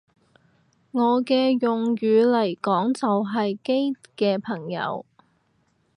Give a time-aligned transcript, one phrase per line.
[0.89, 5.05] 我嘅用語嚟講就係基嘅朋友